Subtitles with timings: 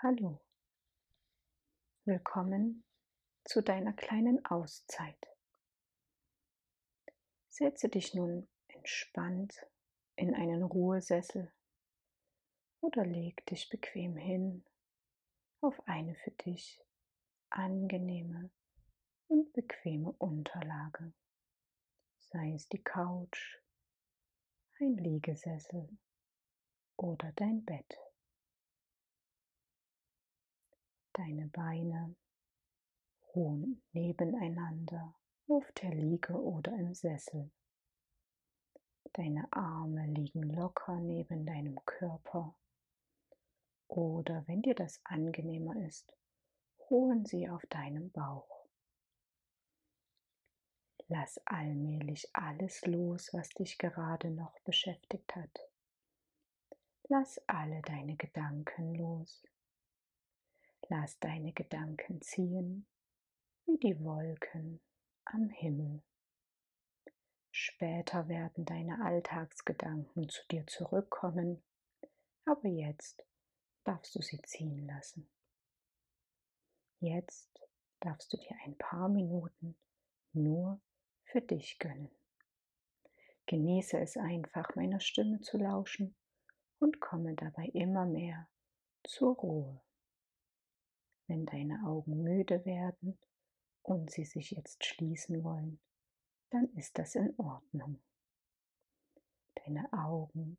[0.00, 0.40] Hallo,
[2.04, 2.84] willkommen
[3.44, 5.18] zu deiner kleinen Auszeit.
[7.48, 9.66] Setze dich nun entspannt
[10.14, 11.52] in einen Ruhesessel
[12.80, 14.64] oder leg dich bequem hin
[15.62, 16.80] auf eine für dich
[17.50, 18.52] angenehme
[19.26, 21.12] und bequeme Unterlage,
[22.20, 23.58] sei es die Couch,
[24.78, 25.88] ein Liegesessel
[26.96, 27.98] oder dein Bett.
[31.18, 32.14] Deine Beine
[33.34, 35.16] ruhen nebeneinander
[35.48, 37.50] auf der Liege oder im Sessel.
[39.14, 42.54] Deine Arme liegen locker neben deinem Körper
[43.88, 46.16] oder wenn dir das angenehmer ist,
[46.88, 48.68] ruhen sie auf deinem Bauch.
[51.08, 55.68] Lass allmählich alles los, was dich gerade noch beschäftigt hat.
[57.08, 59.42] Lass alle deine Gedanken los.
[60.90, 62.86] Lass deine Gedanken ziehen
[63.66, 64.80] wie die Wolken
[65.26, 66.02] am Himmel.
[67.50, 71.62] Später werden deine Alltagsgedanken zu dir zurückkommen,
[72.46, 73.26] aber jetzt
[73.84, 75.28] darfst du sie ziehen lassen.
[77.00, 77.60] Jetzt
[78.00, 79.76] darfst du dir ein paar Minuten
[80.32, 80.80] nur
[81.24, 82.10] für dich gönnen.
[83.44, 86.14] Genieße es einfach, meiner Stimme zu lauschen
[86.78, 88.48] und komme dabei immer mehr
[89.04, 89.80] zur Ruhe.
[91.28, 93.18] Wenn deine Augen müde werden
[93.82, 95.78] und sie sich jetzt schließen wollen,
[96.50, 98.00] dann ist das in Ordnung.
[99.54, 100.56] Deine Augen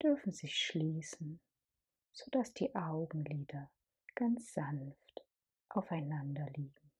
[0.00, 1.40] dürfen sich schließen,
[2.12, 3.68] sodass die Augenlider
[4.14, 5.24] ganz sanft
[5.68, 6.92] aufeinander liegen.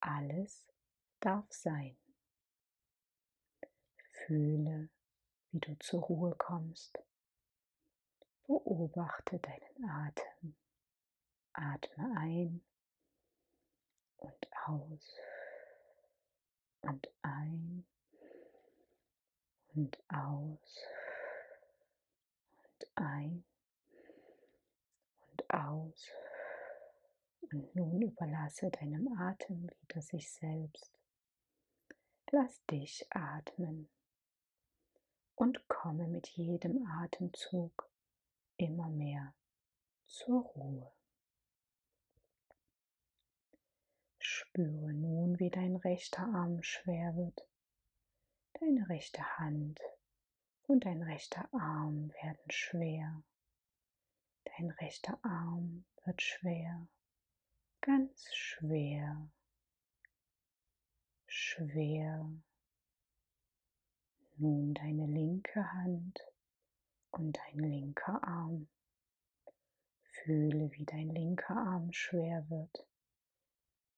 [0.00, 0.66] Alles
[1.20, 1.98] darf sein.
[4.24, 4.88] Fühle,
[5.50, 6.98] wie du zur Ruhe kommst.
[8.46, 10.56] Beobachte deinen Atem.
[11.52, 12.62] Atme ein
[14.18, 15.16] und aus
[16.82, 17.84] und ein
[19.74, 20.84] und aus
[22.62, 23.44] und ein
[25.20, 26.10] und aus.
[27.52, 30.92] Und nun überlasse deinem Atem wieder sich selbst.
[32.30, 33.88] Lass dich atmen
[35.34, 37.90] und komme mit jedem Atemzug
[38.56, 39.34] immer mehr
[40.06, 40.92] zur Ruhe.
[44.42, 47.46] Spüre nun, wie dein rechter Arm schwer wird.
[48.54, 49.78] Deine rechte Hand
[50.62, 53.22] und dein rechter Arm werden schwer.
[54.44, 56.88] Dein rechter Arm wird schwer,
[57.82, 59.28] ganz schwer,
[61.26, 62.32] schwer.
[64.36, 66.18] Nun deine linke Hand
[67.10, 68.68] und dein linker Arm.
[70.00, 72.89] Fühle, wie dein linker Arm schwer wird.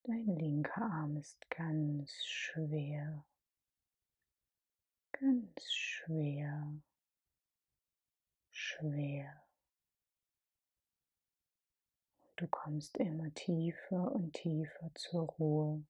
[0.04, 3.24] Dein linker Arm ist ganz schwer,
[5.12, 6.74] ganz schwer,
[8.50, 9.44] schwer.
[12.34, 15.86] Du kommst immer tiefer und tiefer zur Ruhe,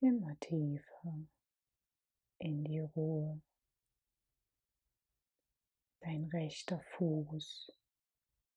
[0.00, 1.18] immer tiefer
[2.36, 3.40] in die Ruhe.
[6.00, 7.72] Dein rechter Fuß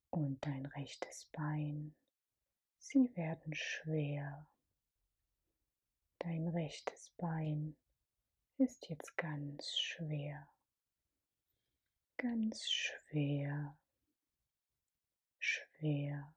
[0.10, 1.96] und dein rechtes Bein
[2.92, 4.48] Sie werden schwer.
[6.18, 7.78] Dein rechtes Bein
[8.58, 10.50] ist jetzt ganz schwer,
[12.18, 13.78] ganz schwer,
[15.38, 16.34] schwer.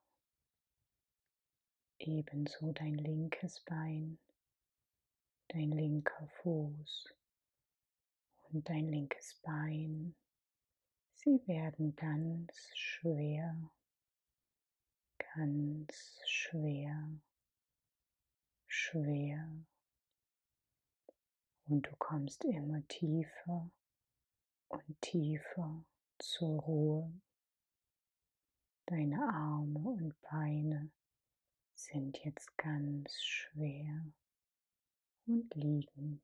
[1.96, 4.18] Ebenso dein linkes Bein,
[5.48, 7.14] dein linker Fuß
[8.50, 10.14] und dein linkes Bein.
[11.14, 13.70] Sie werden ganz schwer
[15.34, 17.08] ganz schwer,
[18.66, 19.48] schwer.
[21.66, 23.70] Und du kommst immer tiefer
[24.68, 25.84] und tiefer
[26.18, 27.12] zur Ruhe.
[28.86, 30.90] Deine Arme und Beine
[31.74, 34.04] sind jetzt ganz schwer
[35.26, 36.20] und liegen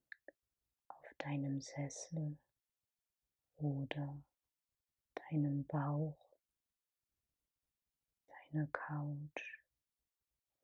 [0.89, 2.37] auf deinem Sessel
[3.57, 4.23] oder
[5.31, 6.28] deinem Bauch
[8.51, 9.61] deine Couch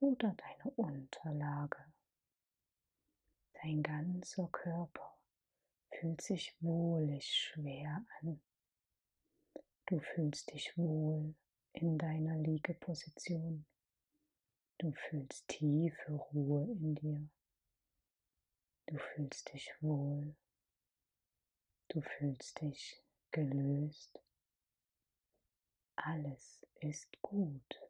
[0.00, 1.84] oder deine Unterlage.
[3.54, 5.16] Dein ganzer Körper
[5.90, 8.40] fühlt sich wohlig schwer an.
[9.86, 11.34] Du fühlst dich wohl
[11.72, 13.66] in deiner Liegeposition.
[14.78, 17.28] Du fühlst tiefe Ruhe in dir.
[18.86, 20.34] Du fühlst dich wohl.
[21.88, 24.20] Du fühlst dich gelöst
[25.96, 27.80] Alles ist gut.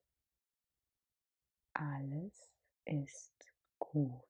[1.72, 2.50] Alles
[2.84, 4.24] ist gut.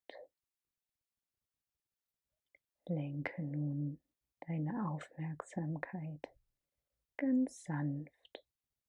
[2.87, 4.01] Lenke nun
[4.47, 6.29] deine Aufmerksamkeit
[7.17, 8.45] ganz sanft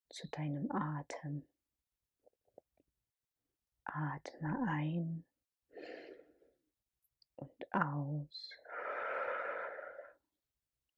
[0.09, 1.47] zu deinem Atem.
[3.85, 5.25] Atme ein
[7.35, 8.51] und aus.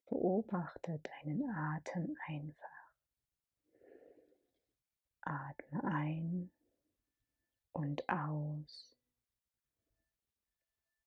[0.07, 2.76] Beobachte deinen Atem einfach.
[5.27, 6.49] Atme ein
[7.73, 8.95] und aus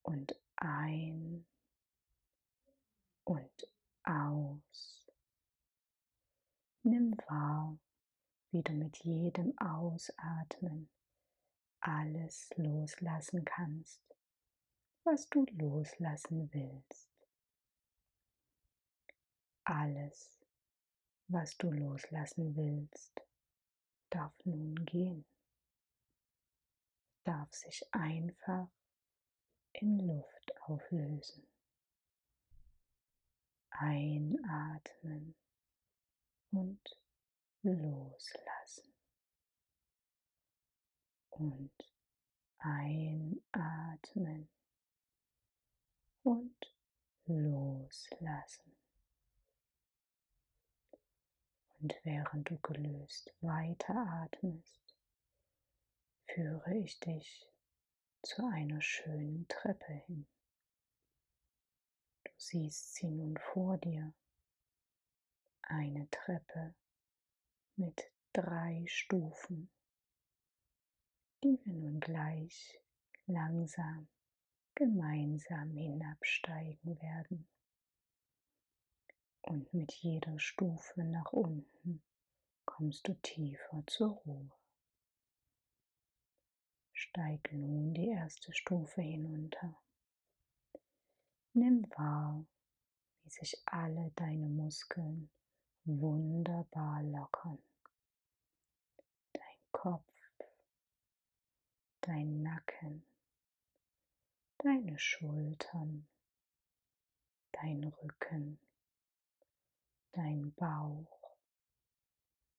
[0.02, 1.46] und ein
[3.25, 3.67] und
[4.05, 5.06] aus.
[6.82, 7.78] Nimm wahr,
[8.50, 10.90] wie du mit jedem Ausatmen
[11.81, 14.02] alles loslassen kannst,
[15.05, 17.08] was du loslassen willst.
[19.64, 20.38] Alles,
[21.28, 23.22] was du loslassen willst,
[24.11, 25.25] darf nun gehen,
[27.25, 28.69] darf sich einfach
[29.73, 31.47] in Luft auflösen.
[33.71, 35.35] Einatmen
[36.51, 37.01] und
[37.62, 38.93] loslassen.
[41.31, 41.73] Und
[42.59, 44.49] einatmen
[46.23, 46.75] und
[47.27, 48.69] loslassen.
[51.81, 54.94] Und während du gelöst weiteratmest,
[56.27, 57.49] führe ich dich
[58.23, 60.27] zu einer schönen Treppe hin.
[62.25, 64.12] Du siehst sie nun vor dir,
[65.62, 66.75] eine Treppe
[67.77, 69.71] mit drei Stufen,
[71.43, 72.79] die wir nun gleich
[73.27, 74.06] langsam
[74.75, 77.49] gemeinsam hinabsteigen werden
[79.43, 82.03] und mit jeder Stufe nach unten
[82.65, 84.51] kommst du tiefer zur Ruhe.
[86.93, 89.75] Steig nun die erste Stufe hinunter.
[91.53, 92.45] Nimm wahr,
[93.23, 95.31] wie sich alle deine Muskeln
[95.85, 97.59] wunderbar lockern.
[99.33, 100.13] Dein Kopf,
[102.03, 103.05] dein Nacken,
[104.59, 106.07] deine Schultern,
[107.53, 108.59] dein Rücken,
[110.12, 111.37] dein Bauch,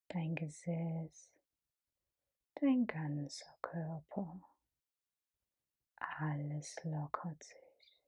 [0.08, 1.30] dein Gesäß,
[2.54, 4.40] dein ganzer Körper.
[5.96, 8.00] Alles lockert sich,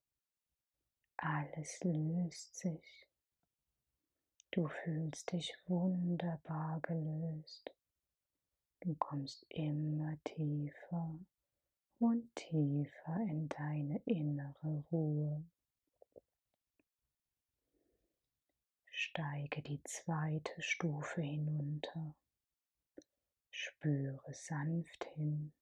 [1.16, 3.08] alles löst sich.
[4.50, 7.72] Du fühlst dich wunderbar gelöst.
[8.80, 11.18] Du kommst immer tiefer
[11.98, 15.42] und tiefer in deine innere Ruhe.
[19.06, 22.16] Steige die zweite Stufe hinunter.
[23.50, 25.52] Spüre sanft hin,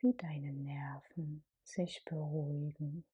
[0.00, 3.04] wie deine Nerven sich beruhigen,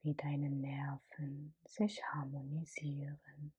[0.00, 3.52] wie deine Nerven sich harmonisieren.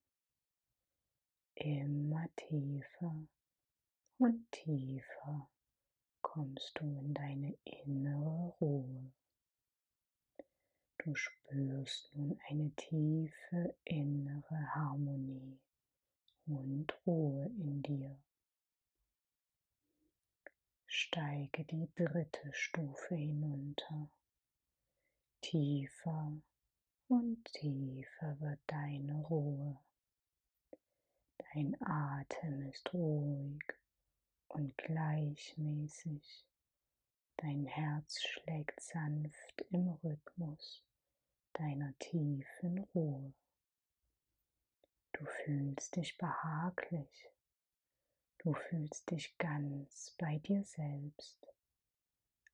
[1.53, 3.27] Immer tiefer
[4.17, 5.49] und tiefer
[6.21, 9.11] kommst du in deine innere Ruhe.
[11.05, 15.59] Du spürst nun eine tiefe innere Harmonie
[16.45, 18.15] und Ruhe in dir.
[20.87, 24.07] Steige die dritte Stufe hinunter.
[25.41, 26.37] Tiefer
[27.09, 29.77] und tiefer wird deine Ruhe.
[31.37, 33.61] Dein Atem ist ruhig
[34.47, 36.45] und gleichmäßig.
[37.35, 40.81] Dein Herz schlägt sanft im Rhythmus
[41.53, 43.33] deiner tiefen Ruhe.
[45.13, 47.29] Du fühlst dich behaglich.
[48.39, 51.47] Du fühlst dich ganz bei dir selbst.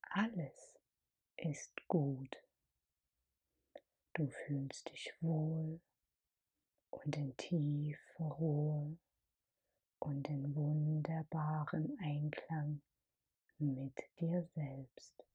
[0.02, 0.80] Alles
[1.38, 2.38] ist gut.
[4.14, 5.80] Du fühlst dich wohl
[6.90, 8.98] und in tiefer Ruhe
[10.00, 12.82] und in wunderbarem Einklang
[13.58, 15.29] mit dir selbst.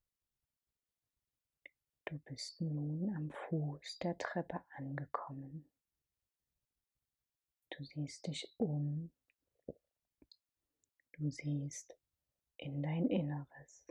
[2.07, 5.65] Du bist nun am Fuß der Treppe angekommen.
[7.71, 9.11] Du siehst dich um.
[11.13, 11.97] Du siehst
[12.59, 13.85] in dein Inneres.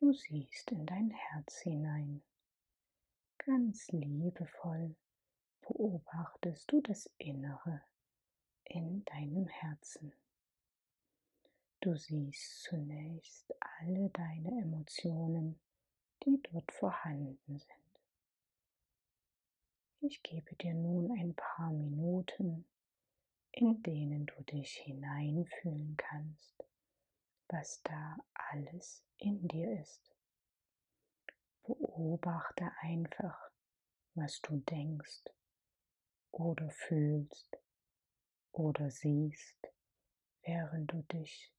[0.00, 2.22] Du siehst in dein Herz hinein.
[3.38, 4.96] Ganz liebevoll
[5.60, 7.82] beobachtest du das Innere
[8.64, 10.14] in deinem Herzen.
[11.80, 15.60] Du siehst zunächst alle deine Emotionen
[16.24, 17.84] die dort vorhanden sind.
[20.00, 22.66] Ich gebe dir nun ein paar Minuten,
[23.52, 26.64] in denen du dich hineinfühlen kannst,
[27.48, 30.14] was da alles in dir ist.
[31.62, 33.50] Beobachte einfach,
[34.14, 35.24] was du denkst
[36.32, 37.56] oder fühlst
[38.52, 39.56] oder siehst,
[40.42, 41.50] während du dich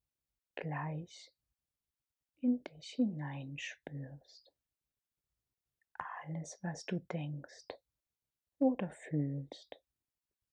[0.55, 1.34] gleich
[2.45, 4.53] in dich hineinspürst.
[5.97, 7.73] Alles, was du denkst
[8.59, 9.81] oder fühlst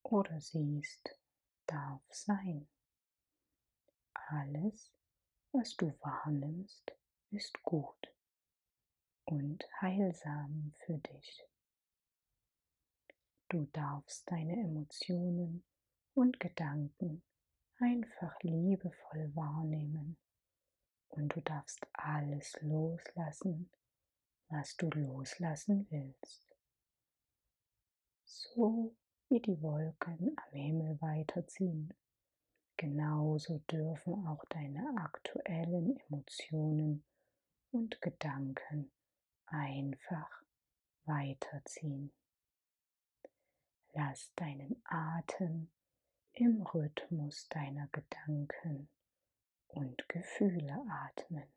[0.03, 1.21] oder siehst,
[1.67, 2.67] darf sein.
[4.15, 4.91] Alles,
[5.53, 6.93] was du wahrnimmst,
[7.31, 8.11] ist gut
[9.27, 11.45] und heilsam für dich.
[13.51, 15.63] Du darfst deine Emotionen
[16.15, 17.23] und Gedanken
[17.79, 20.17] einfach liebevoll wahrnehmen
[21.13, 23.71] und du darfst alles loslassen,
[24.49, 26.57] was du loslassen willst.
[28.25, 28.95] So
[29.29, 31.93] wie die Wolken am Himmel weiterziehen,
[32.77, 37.05] genauso dürfen auch deine aktuellen Emotionen
[37.71, 38.91] und Gedanken
[39.47, 40.43] einfach
[41.05, 42.13] weiterziehen.
[43.93, 45.71] Lass deinen Atem
[46.33, 48.89] im Rhythmus deiner Gedanken
[49.73, 51.49] und Gefühle atmen,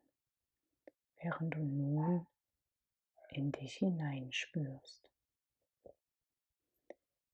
[1.22, 2.26] während du nun
[3.30, 5.08] in dich hineinspürst.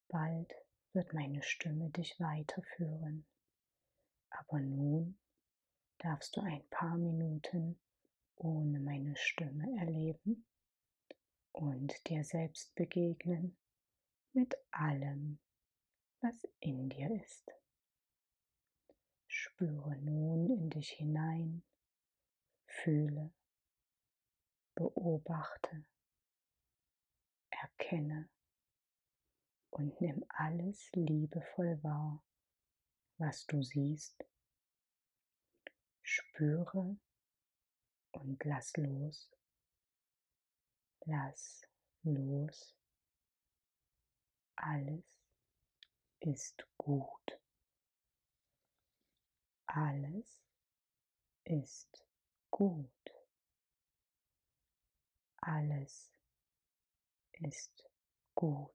[0.09, 0.55] Bald
[0.93, 3.25] wird meine Stimme dich weiterführen,
[4.31, 5.19] aber nun
[5.99, 7.79] darfst du ein paar Minuten
[8.37, 10.45] ohne meine Stimme erleben
[11.53, 13.57] und dir selbst begegnen
[14.33, 15.39] mit allem,
[16.21, 17.53] was in dir ist.
[19.35, 21.63] Spüre nun in dich hinein,
[22.67, 23.33] fühle,
[24.75, 25.87] beobachte,
[27.49, 28.29] erkenne
[29.71, 32.23] und nimm alles liebevoll wahr,
[33.17, 34.23] was du siehst.
[36.03, 36.99] Spüre
[38.11, 39.31] und lass los.
[41.07, 41.63] Lass
[42.03, 42.77] los.
[44.57, 45.25] Alles
[46.21, 47.42] ist gut.
[49.75, 50.45] Alles
[51.45, 52.05] ist
[52.51, 52.91] gut.
[55.41, 56.11] Alles
[57.41, 57.89] ist
[58.35, 58.71] gut.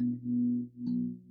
[0.00, 1.29] Mm-hmm.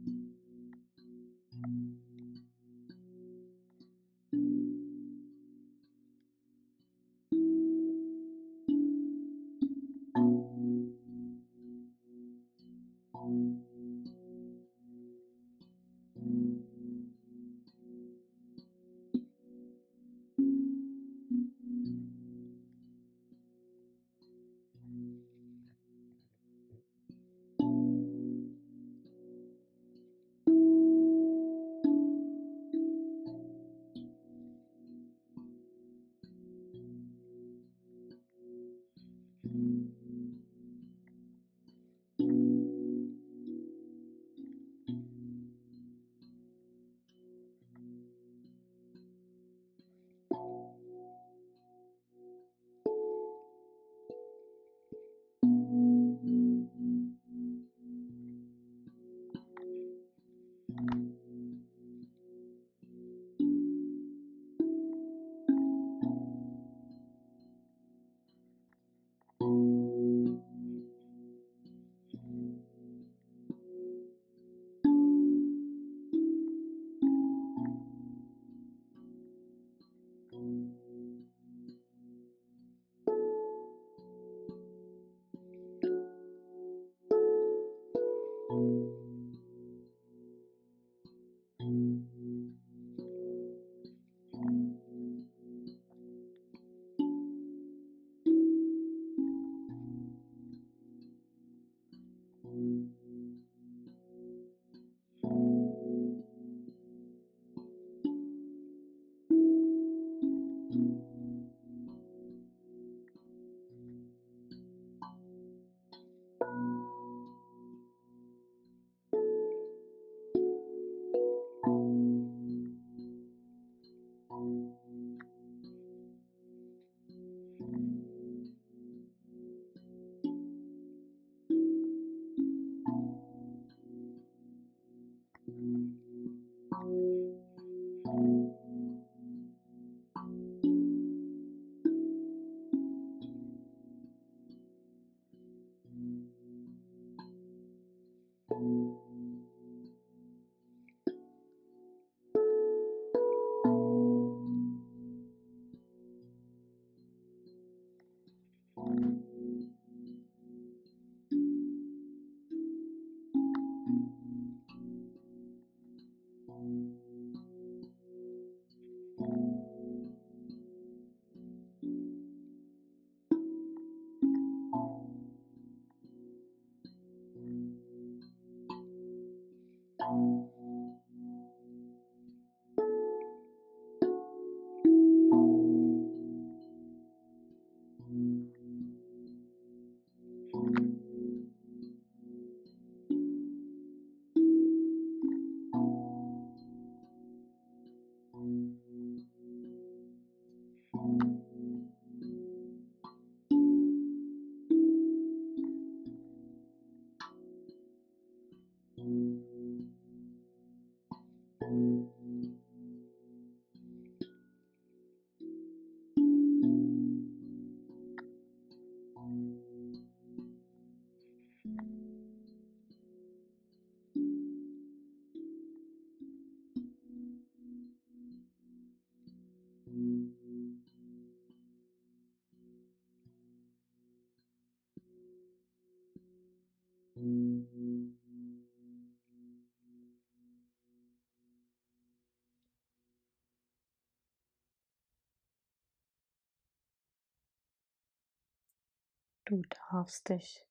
[249.50, 250.64] Du darfst dich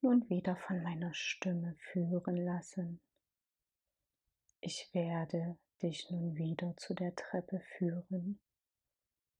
[0.00, 3.00] nun wieder von meiner Stimme führen lassen.
[4.60, 8.38] Ich werde dich nun wieder zu der Treppe führen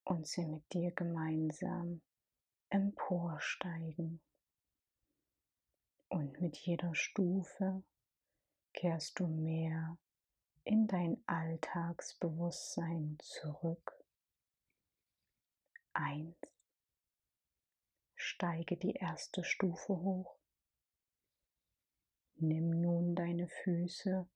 [0.02, 2.02] und sie mit dir gemeinsam
[2.68, 4.20] emporsteigen.
[6.08, 7.84] Und mit jeder Stufe
[8.72, 9.96] kehrst du mehr
[10.64, 14.04] in dein Alltagsbewusstsein zurück.
[15.92, 16.53] Eins.
[18.26, 20.38] Steige die erste Stufe hoch.
[22.36, 24.26] Nimm nun deine Füße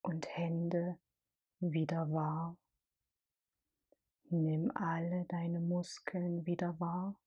[0.00, 0.98] und Hände
[1.60, 2.56] wieder wahr.
[4.30, 7.20] Nimm alle deine Muskeln wieder wahr.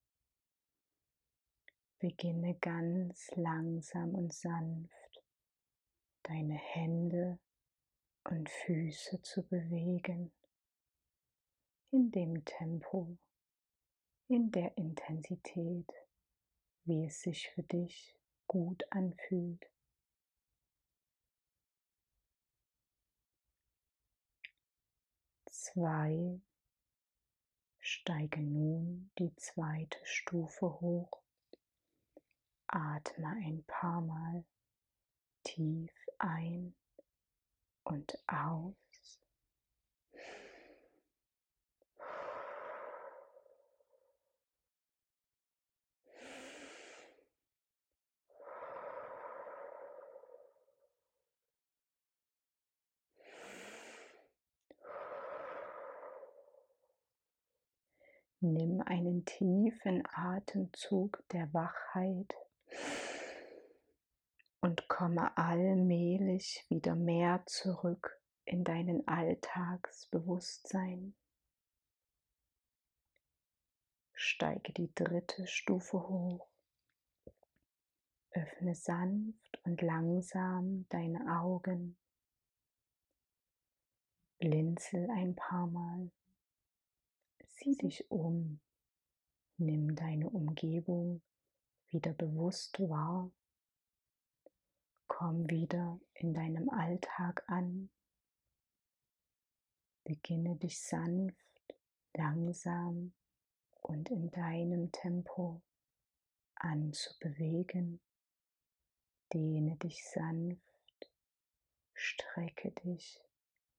[2.00, 5.22] Beginne ganz langsam und sanft
[6.24, 7.38] deine Hände
[8.24, 10.32] und Füße zu bewegen
[11.92, 13.16] in dem Tempo,
[14.26, 15.88] in der Intensität,
[16.88, 19.70] wie es sich für dich gut anfühlt.
[25.46, 26.40] Zwei.
[27.78, 31.22] Steige nun die zweite Stufe hoch.
[32.66, 34.44] Atme ein paar Mal
[35.42, 36.74] tief ein
[37.84, 38.87] und aus.
[58.40, 62.32] Nimm einen tiefen Atemzug der Wachheit
[64.60, 71.16] und komme allmählich wieder mehr zurück in deinen Alltagsbewusstsein.
[74.14, 76.46] Steige die dritte Stufe hoch.
[78.30, 81.96] Öffne sanft und langsam deine Augen.
[84.38, 86.12] Blinzel ein paar Mal.
[87.60, 88.60] Sieh dich um.
[89.56, 91.22] Nimm deine Umgebung
[91.88, 93.32] wieder bewusst wahr.
[95.08, 97.90] Komm wieder in deinem Alltag an.
[100.04, 101.74] Beginne dich sanft,
[102.14, 103.12] langsam
[103.82, 105.60] und in deinem Tempo
[106.54, 108.00] anzubewegen.
[109.32, 111.10] Dehne dich sanft,
[111.92, 113.20] strecke dich,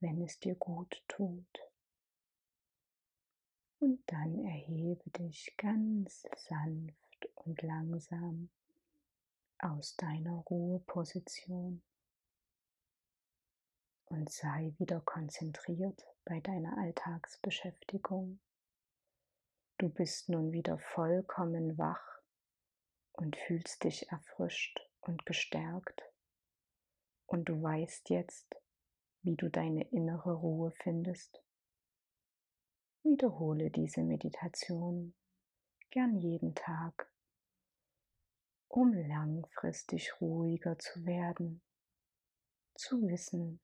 [0.02, 1.69] wenn es dir gut tut.
[3.80, 8.50] Und dann erhebe dich ganz sanft und langsam
[9.60, 11.82] aus deiner Ruheposition
[14.06, 18.40] und sei wieder konzentriert bei deiner Alltagsbeschäftigung.
[19.78, 22.22] Du bist nun wieder vollkommen wach
[23.14, 26.04] und fühlst dich erfrischt und gestärkt.
[27.28, 28.56] Und du weißt jetzt,
[29.22, 31.42] wie du deine innere Ruhe findest.
[33.04, 35.14] Wiederhole diese Meditation
[35.90, 37.10] gern jeden Tag
[38.70, 41.62] um langfristig ruhiger zu werden
[42.76, 43.60] zu wissen,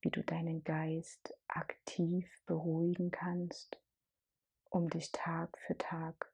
[0.00, 3.78] wie du deinen Geist aktiv beruhigen kannst,
[4.70, 6.32] um dich Tag für Tag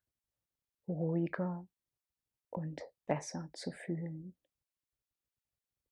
[0.89, 1.67] ruhiger
[2.51, 4.35] und besser zu fühlen.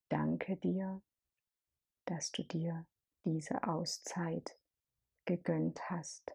[0.09, 1.03] Danke dir,
[2.07, 2.87] dass du dir
[3.25, 4.57] diese Auszeit
[5.29, 6.33] gegönnt hast.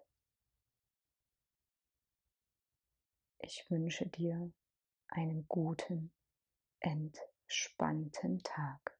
[3.39, 4.51] Ich wünsche dir
[5.08, 6.13] einen guten,
[6.79, 8.99] entspannten Tag.